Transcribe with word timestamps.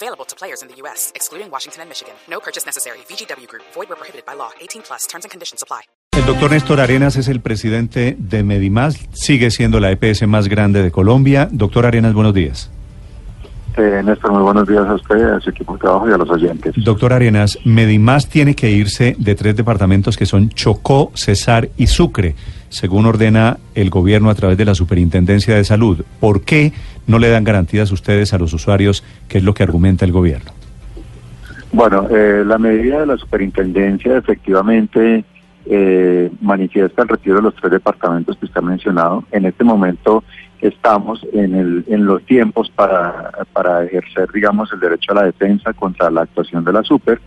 Available 0.00 0.24
to 0.26 0.36
players 0.36 0.62
in 0.62 0.68
the 0.68 0.76
U.S., 0.82 1.10
excluding 1.16 1.50
Washington 1.50 1.82
and 1.82 1.88
Michigan. 1.88 2.14
No 2.30 2.38
purchase 2.38 2.64
necessary. 2.64 2.98
VGW 3.08 3.48
Group. 3.48 3.64
Void 3.74 3.88
where 3.88 3.96
prohibited 3.96 4.24
by 4.24 4.34
law. 4.34 4.50
18 4.60 4.82
plus. 4.82 5.08
Terms 5.08 5.24
and 5.24 5.30
conditions 5.32 5.60
apply. 5.60 5.82
El 6.12 6.24
doctor 6.24 6.50
Néstor 6.50 6.80
Arenas 6.80 7.16
es 7.16 7.26
el 7.26 7.40
presidente 7.40 8.16
de 8.18 8.42
Medimás, 8.42 9.08
sigue 9.12 9.50
siendo 9.50 9.80
la 9.80 9.90
EPS 9.90 10.26
más 10.26 10.48
grande 10.48 10.82
de 10.82 10.90
Colombia. 10.90 11.48
Doctor 11.50 11.86
Arenas, 11.86 12.14
buenos 12.14 12.34
días. 12.34 12.70
Eh, 13.76 14.02
Néstor, 14.04 14.32
muy 14.32 14.42
buenos 14.42 14.66
días 14.66 14.84
a 14.86 14.94
usted, 14.94 15.22
a 15.22 15.40
su 15.40 15.50
equipo 15.50 15.74
de 15.74 15.80
trabajo 15.80 16.08
y 16.08 16.12
a 16.12 16.16
los 16.16 16.28
oyentes. 16.28 16.74
Doctor 16.76 17.12
Arenas, 17.12 17.58
Medimás 17.64 18.28
tiene 18.28 18.54
que 18.54 18.70
irse 18.70 19.14
de 19.18 19.34
tres 19.36 19.54
departamentos 19.56 20.16
que 20.16 20.26
son 20.26 20.50
Chocó, 20.50 21.12
Cesar 21.14 21.70
y 21.76 21.86
Sucre, 21.86 22.34
según 22.68 23.06
ordena 23.06 23.58
el 23.76 23.90
gobierno 23.90 24.30
a 24.30 24.34
través 24.34 24.58
de 24.58 24.64
la 24.64 24.74
Superintendencia 24.74 25.54
de 25.54 25.62
Salud. 25.62 26.02
¿Por 26.18 26.42
qué 26.42 26.72
no 27.08 27.18
le 27.18 27.28
dan 27.28 27.42
garantías 27.42 27.90
ustedes 27.90 28.32
a 28.32 28.38
los 28.38 28.52
usuarios, 28.52 29.02
que 29.28 29.38
es 29.38 29.44
lo 29.44 29.54
que 29.54 29.64
argumenta 29.64 30.04
el 30.04 30.12
gobierno? 30.12 30.52
Bueno, 31.72 32.06
eh, 32.10 32.44
la 32.46 32.58
medida 32.58 33.00
de 33.00 33.06
la 33.06 33.16
Superintendencia 33.16 34.16
efectivamente 34.16 35.24
eh, 35.66 36.30
manifiesta 36.40 37.02
el 37.02 37.08
retiro 37.08 37.36
de 37.36 37.42
los 37.42 37.54
tres 37.56 37.72
departamentos 37.72 38.36
que 38.36 38.46
usted 38.46 38.58
ha 38.58 38.62
mencionado. 38.62 39.24
En 39.32 39.44
este 39.44 39.64
momento 39.64 40.22
estamos 40.60 41.26
en, 41.32 41.54
el, 41.54 41.84
en 41.88 42.06
los 42.06 42.22
tiempos 42.24 42.70
para, 42.70 43.32
para 43.52 43.84
ejercer, 43.84 44.30
digamos, 44.32 44.72
el 44.72 44.80
derecho 44.80 45.12
a 45.12 45.16
la 45.16 45.24
defensa 45.24 45.72
contra 45.72 46.10
la 46.10 46.22
actuación 46.22 46.64
de 46.64 46.72
la 46.72 46.82
super 46.82 47.20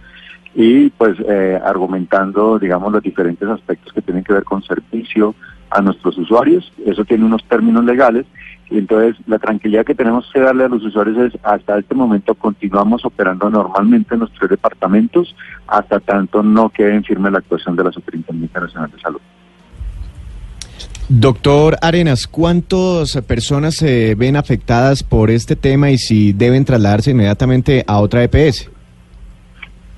y 0.54 0.90
pues 0.90 1.18
eh, 1.30 1.60
argumentando, 1.64 2.60
digamos, 2.60 2.92
los 2.92 3.02
diferentes 3.02 3.48
aspectos 3.48 3.94
que 3.94 4.02
tienen 4.02 4.24
que 4.24 4.34
ver 4.34 4.44
con 4.44 4.62
servicio 4.64 5.34
a 5.70 5.82
nuestros 5.82 6.18
usuarios. 6.18 6.72
Eso 6.86 7.06
tiene 7.06 7.26
unos 7.26 7.44
términos 7.46 7.86
legales 7.86 8.26
y 8.72 8.78
entonces 8.78 9.18
la 9.28 9.38
tranquilidad 9.38 9.86
que 9.86 9.94
tenemos 9.94 10.30
que 10.34 10.40
darle 10.40 10.64
a 10.64 10.70
los 10.70 10.84
usuarios 10.84 11.18
es 11.18 11.40
hasta 11.44 11.78
este 11.78 11.94
momento 11.94 12.34
continuamos 12.34 13.04
operando 13.04 13.50
normalmente 13.50 14.14
en 14.14 14.22
los 14.22 14.32
tres 14.32 14.50
departamentos 14.50 15.36
hasta 15.68 16.00
tanto 16.00 16.42
no 16.42 16.70
quede 16.70 16.96
en 16.96 17.04
firme 17.04 17.30
la 17.30 17.40
actuación 17.40 17.76
de 17.76 17.84
la 17.84 17.92
Superintendencia 17.92 18.62
Nacional 18.62 18.92
de 18.92 19.00
Salud. 19.02 19.20
Doctor 21.10 21.76
Arenas, 21.82 22.26
¿cuántas 22.26 23.18
personas 23.28 23.76
se 23.76 24.16
ven 24.16 24.38
afectadas 24.38 25.04
por 25.04 25.30
este 25.30 25.58
tema 25.58 25.92
y 25.92 25.98
si 25.98 26.32
deben 26.32 26.64
trasladarse 26.64 27.12
inmediatamente 27.12 27.84
a 27.86 28.00
otra 28.00 28.24
EPS? 28.24 28.72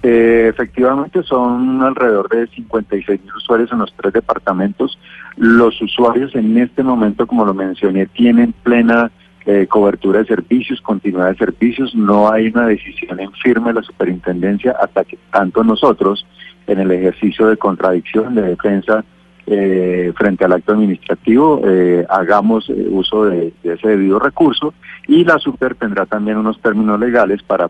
Eh, 0.01 0.32
efectivamente 0.47 1.23
son 1.23 1.81
alrededor 1.81 2.29
de 2.29 2.47
56 2.47 3.21
mil 3.21 3.33
usuarios 3.35 3.71
en 3.71 3.79
los 3.79 3.93
tres 3.93 4.13
departamentos. 4.13 4.97
Los 5.37 5.81
usuarios 5.81 6.35
en 6.35 6.57
este 6.57 6.83
momento, 6.83 7.27
como 7.27 7.45
lo 7.45 7.53
mencioné, 7.53 8.05
tienen 8.07 8.53
plena 8.63 9.11
eh, 9.45 9.67
cobertura 9.67 10.19
de 10.19 10.25
servicios, 10.25 10.81
continuidad 10.81 11.29
de 11.29 11.37
servicios. 11.37 11.93
No 11.95 12.31
hay 12.31 12.47
una 12.47 12.67
decisión 12.67 13.19
en 13.19 13.31
firme 13.33 13.67
de 13.69 13.75
la 13.75 13.83
superintendencia 13.83 14.75
hasta 14.81 15.03
que 15.03 15.17
tanto 15.31 15.63
nosotros, 15.63 16.25
en 16.67 16.79
el 16.79 16.91
ejercicio 16.91 17.47
de 17.47 17.57
contradicción, 17.57 18.35
de 18.35 18.41
defensa, 18.43 19.03
eh, 19.45 20.13
frente 20.15 20.45
al 20.45 20.53
acto 20.53 20.71
administrativo 20.71 21.61
eh, 21.65 22.05
hagamos 22.09 22.69
eh, 22.69 22.87
uso 22.89 23.25
de, 23.25 23.51
de, 23.61 23.73
ese 23.73 23.89
debido 23.89 24.17
recurso 24.17 24.73
y 25.05 25.25
la 25.25 25.37
super 25.37 25.75
tendrá 25.75 26.05
también 26.05 26.37
unos 26.37 26.61
términos 26.61 26.97
legales 26.97 27.43
para... 27.43 27.69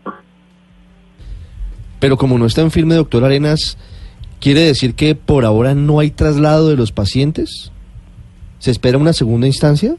Pero 2.04 2.18
como 2.18 2.36
no 2.36 2.44
está 2.44 2.60
en 2.60 2.70
firme, 2.70 2.96
doctor 2.96 3.24
Arenas, 3.24 3.78
¿quiere 4.38 4.60
decir 4.60 4.92
que 4.92 5.14
por 5.14 5.46
ahora 5.46 5.74
no 5.74 6.00
hay 6.00 6.10
traslado 6.10 6.68
de 6.68 6.76
los 6.76 6.92
pacientes? 6.92 7.72
¿Se 8.58 8.70
espera 8.70 8.98
una 8.98 9.14
segunda 9.14 9.46
instancia? 9.46 9.96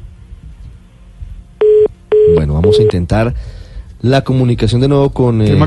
Bueno, 2.36 2.54
vamos 2.54 2.78
a 2.78 2.84
intentar 2.84 3.34
la 4.02 4.24
comunicación 4.24 4.82
de 4.82 4.88
nuevo 4.88 5.10
con 5.10 5.42
eh, 5.42 5.58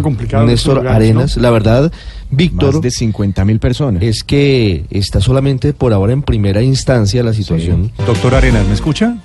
Néstor 0.47 0.87
Arenas. 0.87 1.37
¿no? 1.37 1.43
La 1.43 1.50
verdad, 1.50 1.91
Víctor. 2.31 2.75
Más 2.75 2.82
de 2.82 2.93
50 2.93 3.44
mil 3.44 3.59
personas. 3.59 4.00
Es 4.05 4.22
que 4.22 4.84
está 4.91 5.20
solamente 5.20 5.72
por 5.72 5.93
ahora 5.93 6.12
en 6.12 6.22
primera 6.22 6.62
instancia 6.62 7.25
la 7.25 7.32
situación. 7.32 7.91
Sí. 7.97 8.05
Doctor 8.06 8.37
Arenas, 8.37 8.65
¿me 8.65 8.75
escucha? 8.75 9.16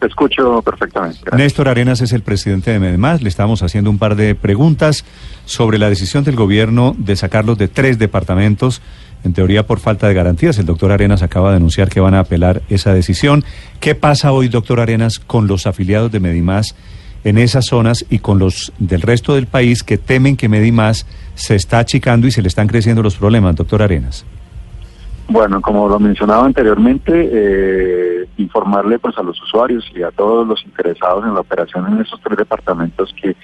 Te 0.00 0.06
escucho 0.06 0.60
perfectamente. 0.62 1.20
Gracias. 1.22 1.38
Néstor 1.38 1.68
Arenas 1.68 2.00
es 2.02 2.12
el 2.12 2.22
presidente 2.22 2.70
de 2.70 2.78
Medemás. 2.78 3.22
Le 3.22 3.28
estamos 3.28 3.62
haciendo 3.62 3.88
un 3.88 3.98
par 3.98 4.14
de 4.14 4.34
preguntas 4.34 5.04
sobre 5.46 5.78
la 5.78 5.88
decisión 5.88 6.22
del 6.22 6.36
gobierno 6.36 6.94
de 6.98 7.16
sacarlos 7.16 7.56
de 7.56 7.68
tres 7.68 7.98
departamentos, 7.98 8.82
en 9.24 9.32
teoría 9.32 9.66
por 9.66 9.80
falta 9.80 10.06
de 10.06 10.14
garantías. 10.14 10.58
El 10.58 10.66
doctor 10.66 10.92
Arenas 10.92 11.22
acaba 11.22 11.50
de 11.50 11.56
anunciar 11.56 11.88
que 11.88 12.00
van 12.00 12.14
a 12.14 12.20
apelar 12.20 12.62
esa 12.68 12.92
decisión. 12.92 13.44
¿Qué 13.80 13.94
pasa 13.94 14.32
hoy, 14.32 14.48
doctor 14.48 14.80
Arenas, 14.80 15.18
con 15.18 15.46
los 15.46 15.66
afiliados 15.66 16.12
de 16.12 16.20
Medimás? 16.20 16.74
en 17.24 17.38
esas 17.38 17.66
zonas 17.66 18.06
y 18.08 18.20
con 18.20 18.38
los 18.38 18.72
del 18.78 19.02
resto 19.02 19.34
del 19.34 19.48
país 19.48 19.82
que 19.82 19.98
temen 19.98 20.36
que 20.36 20.48
Medimás 20.48 21.06
se 21.34 21.56
está 21.56 21.80
achicando 21.80 22.28
y 22.28 22.30
se 22.30 22.40
le 22.40 22.46
están 22.46 22.68
creciendo 22.68 23.02
los 23.02 23.16
problemas, 23.16 23.56
doctor 23.56 23.82
Arenas. 23.82 24.24
Bueno, 25.28 25.60
como 25.60 25.88
lo 25.88 25.98
mencionaba 25.98 26.44
anteriormente, 26.44 27.28
eh, 27.32 28.28
informarle 28.36 28.98
pues 28.98 29.18
a 29.18 29.22
los 29.22 29.40
usuarios 29.42 29.84
y 29.94 30.02
a 30.02 30.10
todos 30.12 30.46
los 30.46 30.64
interesados 30.64 31.24
en 31.24 31.34
la 31.34 31.40
operación 31.40 31.86
en 31.92 32.00
esos 32.00 32.20
tres 32.20 32.38
departamentos 32.38 33.12
que 33.20 33.34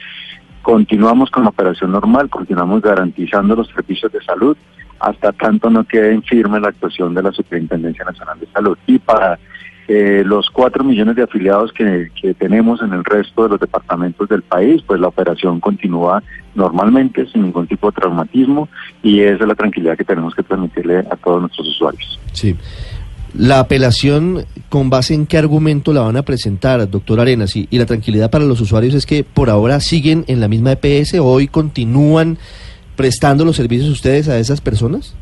continuamos 0.62 1.30
con 1.30 1.42
la 1.42 1.48
operación 1.48 1.90
normal, 1.90 2.30
continuamos 2.30 2.82
garantizando 2.82 3.56
los 3.56 3.68
servicios 3.68 4.12
de 4.12 4.22
salud 4.22 4.56
hasta 5.02 5.32
tanto 5.32 5.68
no 5.68 5.82
quede 5.82 6.12
en 6.12 6.22
firme 6.22 6.60
la 6.60 6.68
actuación 6.68 7.12
de 7.12 7.24
la 7.24 7.32
Superintendencia 7.32 8.04
Nacional 8.04 8.38
de 8.38 8.46
Salud. 8.46 8.78
Y 8.86 9.00
para 9.00 9.36
eh, 9.88 10.22
los 10.24 10.48
cuatro 10.50 10.84
millones 10.84 11.16
de 11.16 11.22
afiliados 11.22 11.72
que, 11.72 12.10
que, 12.20 12.34
tenemos 12.34 12.80
en 12.82 12.92
el 12.92 13.04
resto 13.04 13.44
de 13.44 13.50
los 13.50 13.60
departamentos 13.60 14.28
del 14.28 14.42
país, 14.42 14.82
pues 14.86 15.00
la 15.00 15.08
operación 15.08 15.60
continúa 15.60 16.22
normalmente, 16.54 17.26
sin 17.26 17.42
ningún 17.42 17.66
tipo 17.66 17.90
de 17.90 18.00
traumatismo, 18.00 18.68
y 19.02 19.20
esa 19.20 19.42
es 19.42 19.48
la 19.48 19.54
tranquilidad 19.54 19.96
que 19.96 20.04
tenemos 20.04 20.34
que 20.34 20.42
transmitirle 20.42 20.98
a 20.98 21.16
todos 21.16 21.40
nuestros 21.40 21.68
usuarios. 21.68 22.20
Sí. 22.32 22.56
La 23.34 23.60
apelación, 23.60 24.44
¿con 24.68 24.90
base 24.90 25.14
en 25.14 25.26
qué 25.26 25.38
argumento 25.38 25.92
la 25.94 26.02
van 26.02 26.18
a 26.18 26.22
presentar, 26.22 26.88
doctor 26.88 27.18
Arenas? 27.18 27.56
Y, 27.56 27.66
y 27.70 27.78
la 27.78 27.86
tranquilidad 27.86 28.30
para 28.30 28.44
los 28.44 28.60
usuarios 28.60 28.94
es 28.94 29.06
que 29.06 29.24
por 29.24 29.48
ahora 29.48 29.80
siguen 29.80 30.24
en 30.28 30.40
la 30.40 30.48
misma 30.48 30.72
EPS, 30.72 31.14
hoy 31.14 31.48
continúan 31.48 32.38
prestando 32.96 33.44
los 33.44 33.56
servicios 33.56 33.90
ustedes 33.90 34.28
a 34.28 34.38
esas 34.38 34.60
personas? 34.60 35.14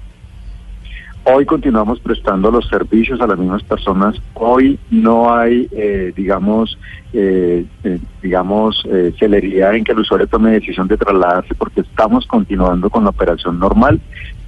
Hoy 1.33 1.47
continuamos 1.47 2.01
prestando 2.01 2.51
los 2.51 2.67
servicios 2.67 3.21
a 3.21 3.27
las 3.27 3.39
mismas 3.39 3.63
personas. 3.63 4.17
Hoy 4.35 4.81
no 4.91 5.33
hay, 5.33 5.69
eh, 5.71 6.13
digamos, 6.17 6.77
eh, 7.13 7.65
eh, 7.85 7.99
digamos, 8.21 8.85
celeridad 9.17 9.77
en 9.77 9.85
que 9.85 9.93
el 9.93 10.01
usuario 10.01 10.27
tome 10.27 10.51
decisión 10.51 10.89
de 10.89 10.97
trasladarse 10.97 11.55
porque 11.55 11.83
estamos 11.83 12.27
continuando 12.27 12.91
con 12.91 13.05
la 13.05 13.11
operación 13.11 13.61
normal 13.61 14.01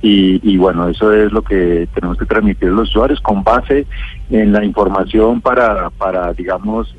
y, 0.05 0.57
bueno, 0.57 0.89
eso 0.89 1.13
es 1.13 1.31
lo 1.31 1.43
que 1.43 1.87
tenemos 1.95 2.19
que 2.19 2.27
transmitir 2.27 2.71
a 2.71 2.73
los 2.73 2.89
usuarios 2.89 3.21
con 3.21 3.45
base 3.45 3.87
en 4.31 4.53
la 4.53 4.65
información 4.65 5.41
para, 5.41 5.91
para 5.91 6.33
digamos, 6.33 6.93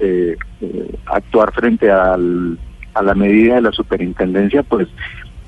actuar 1.08 1.52
frente 1.52 1.92
al, 1.92 2.58
a 2.94 3.02
la 3.02 3.16
medida 3.16 3.56
de 3.56 3.62
la 3.62 3.72
superintendencia, 3.74 4.64
pues 4.64 4.88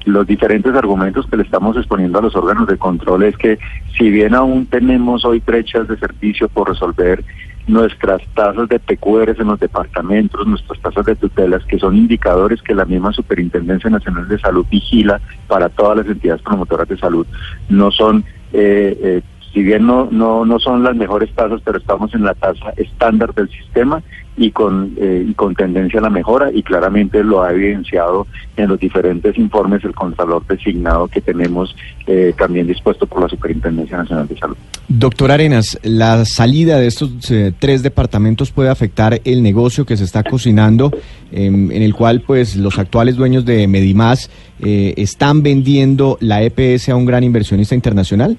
los 0.05 0.25
diferentes 0.27 0.73
argumentos 0.73 1.27
que 1.27 1.37
le 1.37 1.43
estamos 1.43 1.75
exponiendo 1.77 2.19
a 2.19 2.21
los 2.21 2.35
órganos 2.35 2.67
de 2.67 2.77
control 2.77 3.23
es 3.23 3.37
que 3.37 3.59
si 3.97 4.09
bien 4.09 4.35
aún 4.35 4.65
tenemos 4.67 5.25
hoy 5.25 5.41
brechas 5.45 5.87
de 5.87 5.97
servicio 5.97 6.47
por 6.47 6.69
resolver 6.69 7.23
nuestras 7.67 8.21
tasas 8.35 8.69
de 8.69 8.79
PQRs 8.79 9.39
en 9.39 9.47
los 9.47 9.59
departamentos, 9.59 10.45
nuestras 10.45 10.79
tasas 10.79 11.05
de 11.05 11.15
tutelas, 11.15 11.65
que 11.65 11.79
son 11.79 11.95
indicadores 11.95 12.61
que 12.61 12.75
la 12.75 12.85
misma 12.85 13.11
Superintendencia 13.11 13.89
Nacional 13.89 14.27
de 14.27 14.39
Salud 14.39 14.65
vigila 14.69 15.19
para 15.47 15.69
todas 15.69 15.97
las 15.97 16.07
entidades 16.07 16.43
promotoras 16.43 16.87
de 16.87 16.97
salud, 16.97 17.25
no 17.69 17.89
son 17.89 18.23
eh, 18.53 18.97
eh, 19.01 19.21
si 19.55 19.63
bien 19.63 19.87
no, 19.87 20.09
no, 20.11 20.43
no 20.43 20.59
son 20.59 20.83
las 20.83 20.97
mejores 20.97 21.33
tasas, 21.33 21.61
pero 21.63 21.77
estamos 21.77 22.13
en 22.13 22.25
la 22.25 22.33
tasa 22.33 22.73
estándar 22.75 23.33
del 23.33 23.49
sistema 23.49 24.03
y 24.35 24.51
con, 24.51 24.93
eh, 24.97 25.31
con 25.37 25.55
tendencia 25.55 26.01
a 26.01 26.03
la 26.03 26.09
mejora 26.09 26.51
y 26.51 26.61
claramente 26.61 27.23
lo 27.23 27.41
ha 27.41 27.53
evidenciado 27.53 28.27
en 28.57 28.67
los 28.67 28.77
diferentes 28.77 29.37
informes 29.37 29.81
el 29.85 29.95
Contralor 29.95 30.45
designado 30.45 31.07
que 31.07 31.21
tenemos 31.21 31.73
eh, 32.05 32.33
también 32.37 32.67
dispuesto 32.67 33.07
por 33.07 33.21
la 33.21 33.29
Superintendencia 33.29 33.95
Nacional 33.95 34.27
de 34.27 34.37
Salud. 34.37 34.57
Doctor 34.89 35.31
Arenas, 35.31 35.79
la 35.83 36.25
salida 36.25 36.77
de 36.77 36.87
estos 36.87 37.31
eh, 37.31 37.53
tres 37.57 37.81
departamentos 37.81 38.51
puede 38.51 38.69
afectar 38.69 39.21
el 39.23 39.41
negocio 39.41 39.85
que 39.85 39.95
se 39.95 40.03
está 40.03 40.21
cocinando, 40.23 40.91
eh, 41.31 41.45
en 41.45 41.71
el 41.71 41.93
cual 41.95 42.19
pues 42.27 42.57
los 42.57 42.77
actuales 42.77 43.15
dueños 43.15 43.45
de 43.45 43.67
Medimás 43.67 44.29
están 44.59 45.43
vendiendo 45.43 46.17
la 46.21 46.41
EPS 46.41 46.89
a 46.89 46.95
un 46.95 47.05
gran 47.05 47.23
inversionista 47.23 47.73
internacional. 47.73 48.37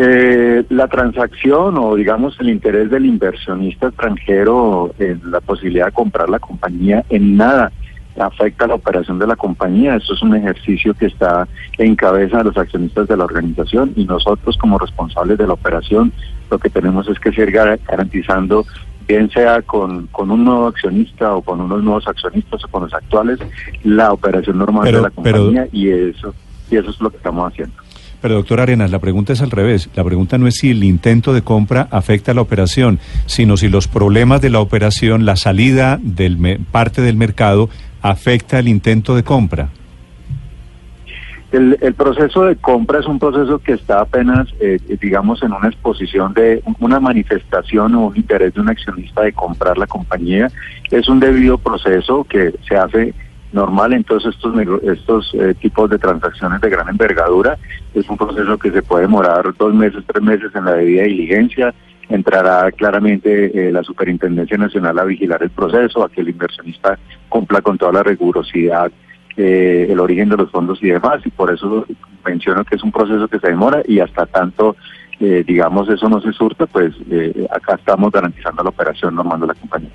Eh, 0.00 0.64
la 0.68 0.86
transacción 0.86 1.76
o 1.76 1.96
digamos 1.96 2.38
el 2.38 2.50
interés 2.50 2.88
del 2.88 3.04
inversionista 3.04 3.88
extranjero 3.88 4.94
en 4.96 5.20
la 5.28 5.40
posibilidad 5.40 5.86
de 5.86 5.92
comprar 5.92 6.28
la 6.28 6.38
compañía 6.38 7.04
en 7.08 7.36
nada 7.36 7.72
afecta 8.16 8.68
la 8.68 8.74
operación 8.74 9.18
de 9.18 9.26
la 9.26 9.34
compañía. 9.34 9.96
Eso 9.96 10.14
es 10.14 10.22
un 10.22 10.36
ejercicio 10.36 10.94
que 10.94 11.06
está 11.06 11.48
en 11.78 11.96
cabeza 11.96 12.38
de 12.38 12.44
los 12.44 12.56
accionistas 12.56 13.08
de 13.08 13.16
la 13.16 13.24
organización 13.24 13.92
y 13.96 14.04
nosotros 14.04 14.56
como 14.56 14.78
responsables 14.78 15.36
de 15.36 15.48
la 15.48 15.54
operación 15.54 16.12
lo 16.48 16.60
que 16.60 16.70
tenemos 16.70 17.08
es 17.08 17.18
que 17.18 17.32
seguir 17.32 17.50
garantizando 17.50 18.64
bien 19.08 19.28
sea 19.30 19.62
con, 19.62 20.06
con 20.08 20.30
un 20.30 20.44
nuevo 20.44 20.68
accionista 20.68 21.34
o 21.34 21.42
con 21.42 21.60
unos 21.60 21.82
nuevos 21.82 22.06
accionistas 22.06 22.62
o 22.64 22.68
con 22.68 22.84
los 22.84 22.94
actuales, 22.94 23.40
la 23.82 24.12
operación 24.12 24.58
normal 24.58 24.84
de 24.84 25.00
la 25.00 25.10
compañía 25.10 25.66
y 25.72 25.88
eso 25.88 26.32
y 26.70 26.76
eso 26.76 26.90
es 26.90 27.00
lo 27.00 27.10
que 27.10 27.16
estamos 27.16 27.50
haciendo. 27.50 27.87
Pero 28.20 28.34
doctor 28.34 28.60
Arenas, 28.60 28.90
la 28.90 28.98
pregunta 28.98 29.32
es 29.32 29.42
al 29.42 29.50
revés. 29.50 29.88
La 29.94 30.04
pregunta 30.04 30.38
no 30.38 30.46
es 30.46 30.56
si 30.56 30.70
el 30.70 30.82
intento 30.82 31.32
de 31.32 31.42
compra 31.42 31.88
afecta 31.90 32.32
a 32.32 32.34
la 32.34 32.40
operación, 32.40 32.98
sino 33.26 33.56
si 33.56 33.68
los 33.68 33.86
problemas 33.86 34.40
de 34.40 34.50
la 34.50 34.60
operación, 34.60 35.24
la 35.24 35.36
salida 35.36 35.98
del 36.02 36.60
parte 36.72 37.02
del 37.02 37.16
mercado 37.16 37.68
afecta 38.02 38.58
el 38.58 38.68
intento 38.68 39.14
de 39.14 39.22
compra? 39.22 39.68
El, 41.50 41.94
proceso 41.94 42.44
de 42.44 42.56
compra 42.56 43.00
es 43.00 43.06
un 43.06 43.18
proceso 43.18 43.58
que 43.58 43.72
está 43.72 44.02
apenas, 44.02 44.48
eh, 44.60 44.78
digamos, 45.00 45.42
en 45.42 45.52
una 45.52 45.68
exposición 45.68 46.34
de 46.34 46.62
una 46.78 47.00
manifestación 47.00 47.94
o 47.94 48.08
un 48.08 48.16
interés 48.18 48.52
de 48.52 48.60
un 48.60 48.68
accionista 48.68 49.22
de 49.22 49.32
comprar 49.32 49.78
la 49.78 49.86
compañía. 49.86 50.50
Es 50.90 51.08
un 51.08 51.20
debido 51.20 51.56
proceso 51.56 52.24
que 52.24 52.52
se 52.68 52.76
hace 52.76 53.14
normal 53.52 53.92
en 53.92 54.04
todos 54.04 54.26
estos, 54.26 54.54
estos 54.82 55.34
eh, 55.34 55.54
tipos 55.60 55.88
de 55.90 55.98
transacciones 55.98 56.60
de 56.60 56.70
gran 56.70 56.88
envergadura. 56.88 57.56
Es 57.94 58.08
un 58.08 58.16
proceso 58.16 58.58
que 58.58 58.70
se 58.70 58.82
puede 58.82 59.02
demorar 59.02 59.54
dos 59.56 59.74
meses, 59.74 60.04
tres 60.06 60.22
meses 60.22 60.54
en 60.54 60.64
la 60.64 60.72
debida 60.72 61.02
diligencia 61.04 61.74
entrará 62.08 62.70
claramente 62.72 63.68
eh, 63.68 63.72
la 63.72 63.82
Superintendencia 63.82 64.56
Nacional 64.56 64.98
a 64.98 65.04
vigilar 65.04 65.42
el 65.42 65.50
proceso, 65.50 66.02
a 66.02 66.08
que 66.08 66.22
el 66.22 66.30
inversionista 66.30 66.98
cumpla 67.28 67.60
con 67.60 67.76
toda 67.76 67.92
la 67.92 68.02
rigurosidad, 68.02 68.90
eh, 69.36 69.86
el 69.88 70.00
origen 70.00 70.28
de 70.30 70.36
los 70.36 70.50
fondos 70.50 70.82
y 70.82 70.88
demás, 70.88 71.20
y 71.24 71.30
por 71.30 71.52
eso 71.52 71.86
menciono 72.24 72.64
que 72.64 72.76
es 72.76 72.82
un 72.82 72.92
proceso 72.92 73.28
que 73.28 73.38
se 73.38 73.48
demora 73.48 73.82
y 73.86 74.00
hasta 74.00 74.26
tanto, 74.26 74.76
eh, 75.20 75.44
digamos, 75.46 75.88
eso 75.88 76.08
no 76.08 76.20
se 76.20 76.32
surta, 76.32 76.66
pues 76.66 76.94
acá 77.50 77.74
estamos 77.74 78.10
garantizando 78.10 78.62
la 78.62 78.70
operación 78.70 79.14
normal 79.14 79.40
de 79.40 79.46
la 79.48 79.54
compañía. 79.54 79.90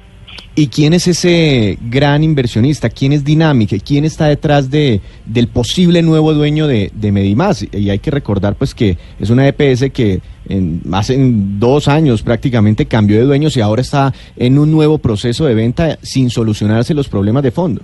¿Y 0.56 0.68
quién 0.68 0.94
es 0.94 1.07
ese 1.07 1.80
gran 1.89 2.24
inversionista? 2.24 2.89
¿Quién 2.89 3.12
es 3.12 3.24
Dinámica? 3.24 3.75
¿Quién 3.83 4.06
está 4.06 4.27
detrás 4.27 4.69
de, 4.69 5.01
del 5.25 5.47
posible 5.47 6.03
nuevo 6.03 6.33
dueño 6.33 6.68
de, 6.68 6.91
de 6.94 7.12
Medimás? 7.12 7.68
Y 7.74 7.89
hay 7.89 7.97
que 7.97 8.12
recordar 8.12 8.53
pues 8.53 8.75
que 8.75 8.97
es 9.19 9.31
una 9.31 9.47
EPS 9.47 9.91
que 9.91 10.21
en, 10.47 10.81
hace 10.91 11.18
dos 11.18 11.88
años 11.88 12.21
prácticamente 12.21 12.85
cambió 12.85 13.18
de 13.18 13.24
dueños 13.24 13.57
y 13.57 13.62
ahora 13.62 13.81
está 13.81 14.13
en 14.35 14.59
un 14.59 14.71
nuevo 14.71 15.00
proceso 15.00 15.45
de 15.45 15.56
venta 15.56 15.97
sin 16.03 16.30
solucionarse 16.30 16.94
los 16.94 17.09
problemas 17.09 17.41
de 17.41 17.51
fondo. 17.51 17.81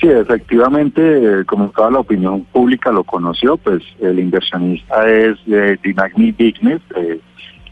Sí, 0.00 0.06
efectivamente, 0.06 1.44
como 1.46 1.70
toda 1.70 1.90
la 1.90 1.98
opinión 1.98 2.44
pública 2.52 2.92
lo 2.92 3.02
conoció, 3.02 3.56
pues 3.56 3.82
el 4.00 4.20
inversionista 4.20 5.08
es 5.08 5.36
de 5.44 5.76
Dynamic 5.82 6.36
Business, 6.38 6.80
eh, 6.94 7.18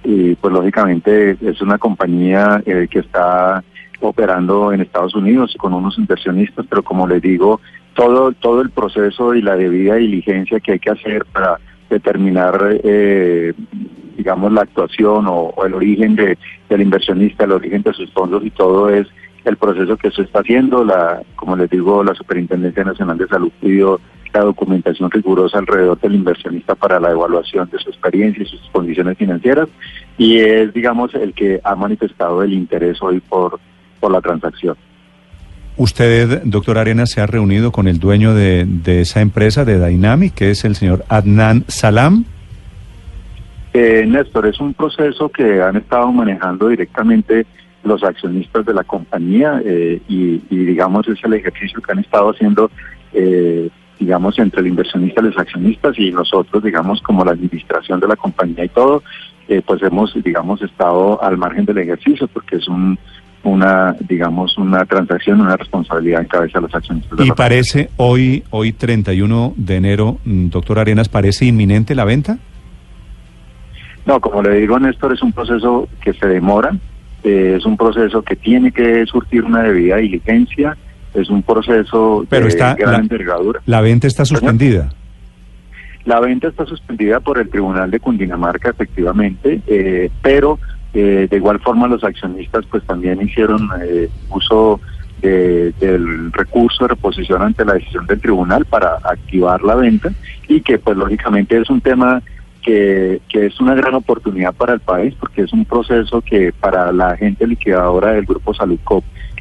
y 0.06 0.36
pues 0.36 0.54
lógicamente 0.54 1.36
es 1.40 1.60
una 1.60 1.78
compañía 1.78 2.62
eh, 2.64 2.86
que 2.88 3.00
está 3.00 3.64
operando 4.00 4.72
en 4.72 4.80
Estados 4.80 5.16
Unidos 5.16 5.56
con 5.58 5.74
unos 5.74 5.98
inversionistas, 5.98 6.64
pero 6.68 6.84
como 6.84 7.08
les 7.08 7.20
digo, 7.20 7.60
todo, 7.94 8.30
todo 8.32 8.60
el 8.60 8.70
proceso 8.70 9.34
y 9.34 9.42
la 9.42 9.56
debida 9.56 9.96
diligencia 9.96 10.60
que 10.60 10.72
hay 10.72 10.78
que 10.78 10.90
hacer 10.90 11.24
para 11.32 11.58
determinar, 11.90 12.78
eh, 12.84 13.52
digamos, 14.16 14.52
la 14.52 14.62
actuación 14.62 15.26
o, 15.28 15.52
el 15.66 15.74
origen 15.74 16.14
de, 16.14 16.38
del 16.68 16.82
inversionista, 16.82 17.44
el 17.44 17.52
origen 17.52 17.82
de 17.82 17.92
sus 17.92 18.12
fondos 18.12 18.44
y 18.44 18.50
todo 18.50 18.88
es 18.90 19.08
el 19.44 19.56
proceso 19.56 19.96
que 19.96 20.12
se 20.12 20.22
está 20.22 20.40
haciendo. 20.40 20.84
La, 20.84 21.20
como 21.34 21.56
les 21.56 21.68
digo, 21.68 22.04
la 22.04 22.14
Superintendencia 22.14 22.84
Nacional 22.84 23.18
de 23.18 23.26
Salud 23.26 23.50
pidió 23.60 24.00
documentación 24.40 25.10
rigurosa 25.10 25.58
alrededor 25.58 26.00
del 26.00 26.14
inversionista 26.14 26.74
para 26.74 27.00
la 27.00 27.10
evaluación 27.10 27.68
de 27.70 27.78
su 27.78 27.90
experiencia 27.90 28.42
y 28.42 28.46
sus 28.46 28.60
condiciones 28.70 29.16
financieras 29.18 29.68
y 30.18 30.38
es, 30.38 30.72
digamos, 30.72 31.14
el 31.14 31.32
que 31.34 31.60
ha 31.62 31.74
manifestado 31.74 32.42
el 32.42 32.52
interés 32.52 33.02
hoy 33.02 33.20
por, 33.20 33.58
por 34.00 34.12
la 34.12 34.20
transacción. 34.20 34.76
Usted, 35.78 36.42
doctor 36.44 36.78
Arena, 36.78 37.04
se 37.04 37.20
ha 37.20 37.26
reunido 37.26 37.70
con 37.70 37.86
el 37.86 37.98
dueño 37.98 38.34
de, 38.34 38.64
de 38.66 39.02
esa 39.02 39.20
empresa, 39.20 39.64
de 39.64 39.84
Dynamic, 39.84 40.32
que 40.32 40.50
es 40.50 40.64
el 40.64 40.74
señor 40.74 41.04
Adnan 41.08 41.64
Salam. 41.68 42.24
Eh, 43.74 44.06
Néstor, 44.06 44.46
es 44.46 44.58
un 44.58 44.72
proceso 44.72 45.28
que 45.28 45.60
han 45.60 45.76
estado 45.76 46.10
manejando 46.10 46.68
directamente 46.68 47.46
los 47.84 48.02
accionistas 48.02 48.64
de 48.64 48.72
la 48.72 48.84
compañía 48.84 49.60
eh, 49.64 50.00
y, 50.08 50.42
y, 50.48 50.56
digamos, 50.64 51.06
es 51.08 51.22
el 51.22 51.34
ejercicio 51.34 51.82
que 51.82 51.92
han 51.92 51.98
estado 51.98 52.30
haciendo 52.30 52.70
eh, 53.12 53.68
digamos, 53.98 54.38
entre 54.38 54.60
el 54.60 54.68
inversionista 54.68 55.20
y 55.20 55.24
los 55.24 55.38
accionistas 55.38 55.98
y 55.98 56.10
nosotros, 56.10 56.62
digamos, 56.62 57.00
como 57.02 57.24
la 57.24 57.32
administración 57.32 58.00
de 58.00 58.08
la 58.08 58.16
compañía 58.16 58.64
y 58.64 58.68
todo, 58.68 59.02
eh, 59.48 59.62
pues 59.64 59.82
hemos, 59.82 60.12
digamos, 60.22 60.60
estado 60.62 61.22
al 61.22 61.38
margen 61.38 61.64
del 61.64 61.78
ejercicio 61.78 62.28
porque 62.28 62.56
es 62.56 62.68
un 62.68 62.98
una, 63.46 63.96
digamos, 64.00 64.58
una 64.58 64.84
transacción, 64.84 65.40
una 65.40 65.56
responsabilidad 65.56 66.20
en 66.20 66.26
cabeza 66.28 66.58
de 66.58 66.62
los 66.62 66.74
accionistas. 66.74 67.24
¿Y 67.24 67.30
parece 67.30 67.90
hoy, 67.96 68.42
hoy 68.50 68.72
31 68.72 69.54
de 69.56 69.76
enero, 69.76 70.18
mm, 70.24 70.48
doctor 70.48 70.78
Arenas, 70.78 71.08
parece 71.08 71.46
inminente 71.46 71.94
la 71.94 72.04
venta? 72.04 72.38
No, 74.04 74.20
como 74.20 74.42
le 74.42 74.60
digo, 74.60 74.78
Néstor, 74.78 75.12
es 75.12 75.22
un 75.22 75.32
proceso 75.32 75.88
que 76.00 76.12
se 76.12 76.26
demora, 76.26 76.76
eh, 77.24 77.54
es 77.58 77.64
un 77.64 77.76
proceso 77.76 78.22
que 78.22 78.36
tiene 78.36 78.72
que 78.72 79.04
surtir 79.06 79.44
una 79.44 79.62
debida 79.62 79.96
diligencia, 79.96 80.76
es 81.16 81.30
un 81.30 81.42
proceso 81.42 82.26
Pero 82.28 82.46
de 82.46 82.54
gran 82.54 82.76
la, 82.78 82.98
envergadura. 82.98 83.60
¿La 83.66 83.80
venta 83.80 84.06
está 84.06 84.24
suspendida? 84.24 84.92
La 86.04 86.20
venta 86.20 86.48
está 86.48 86.64
suspendida 86.66 87.20
por 87.20 87.38
el 87.38 87.48
Tribunal 87.48 87.90
de 87.90 87.98
Cundinamarca, 87.98 88.70
efectivamente, 88.70 89.60
eh, 89.66 90.10
pero 90.22 90.58
eh, 90.94 91.26
de 91.28 91.36
igual 91.36 91.58
forma 91.60 91.88
los 91.88 92.04
accionistas 92.04 92.64
pues 92.70 92.84
también 92.84 93.20
hicieron 93.20 93.68
eh, 93.82 94.08
uso 94.30 94.80
del 95.20 96.30
recurso 96.32 96.84
de 96.84 96.88
reposición 96.88 97.42
ante 97.42 97.64
la 97.64 97.72
decisión 97.72 98.06
del 98.06 98.20
tribunal 98.20 98.64
para 98.66 98.98
activar 99.02 99.62
la 99.62 99.74
venta 99.74 100.12
y 100.46 100.60
que 100.60 100.78
pues 100.78 100.96
lógicamente 100.96 101.58
es 101.58 101.68
un 101.70 101.80
tema 101.80 102.22
que, 102.62 103.20
que, 103.28 103.46
es 103.46 103.58
una 103.58 103.74
gran 103.74 103.94
oportunidad 103.94 104.54
para 104.54 104.74
el 104.74 104.80
país 104.80 105.14
porque 105.18 105.42
es 105.42 105.52
un 105.52 105.64
proceso 105.64 106.20
que 106.20 106.52
para 106.52 106.92
la 106.92 107.16
gente 107.16 107.46
liquidadora 107.46 108.12
del 108.12 108.26
Grupo 108.26 108.54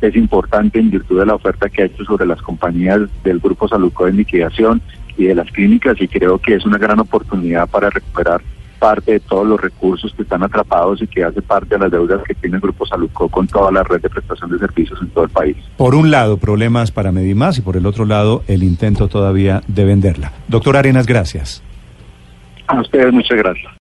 Es 0.01 0.15
importante 0.15 0.79
en 0.79 0.91
virtud 0.91 1.19
de 1.19 1.25
la 1.25 1.35
oferta 1.35 1.69
que 1.69 1.83
ha 1.83 1.85
hecho 1.85 2.03
sobre 2.05 2.25
las 2.25 2.41
compañías 2.41 3.01
del 3.23 3.39
Grupo 3.39 3.67
Saludcop 3.67 4.07
en 4.07 4.17
liquidación 4.17 4.81
y 5.17 5.25
de 5.25 5.35
las 5.35 5.49
clínicas 5.51 5.99
y 6.01 6.07
creo 6.07 6.37
que 6.37 6.55
es 6.55 6.65
una 6.65 6.77
gran 6.77 6.99
oportunidad 6.99 7.67
para 7.69 7.89
recuperar 7.89 8.41
parte 8.79 9.13
de 9.13 9.19
todos 9.19 9.47
los 9.47 9.59
recursos 9.59 10.13
que 10.13 10.23
están 10.23 10.43
atrapados 10.43 11.01
y 11.01 11.07
que 11.07 11.23
hace 11.23 11.41
parte 11.41 11.75
de 11.75 11.79
las 11.79 11.91
deudas 11.91 12.21
que 12.23 12.35
tiene 12.35 12.57
el 12.57 12.61
Grupo 12.61 12.85
Saludco 12.85 13.29
con 13.29 13.47
toda 13.47 13.71
la 13.71 13.83
red 13.83 14.01
de 14.01 14.09
prestación 14.09 14.51
de 14.51 14.59
servicios 14.59 14.99
en 15.01 15.09
todo 15.09 15.23
el 15.23 15.29
país. 15.29 15.57
Por 15.77 15.95
un 15.95 16.11
lado, 16.11 16.37
problemas 16.37 16.91
para 16.91 17.11
Medimás 17.11 17.57
y 17.57 17.61
por 17.61 17.77
el 17.77 17.85
otro 17.85 18.05
lado, 18.05 18.43
el 18.47 18.63
intento 18.63 19.07
todavía 19.07 19.61
de 19.67 19.85
venderla. 19.85 20.33
Doctor 20.47 20.77
Arenas, 20.77 21.05
gracias. 21.05 21.63
A 22.67 22.81
ustedes, 22.81 23.13
muchas 23.13 23.37
gracias. 23.37 23.74